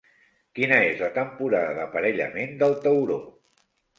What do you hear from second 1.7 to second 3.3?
d'aparellament del tauró?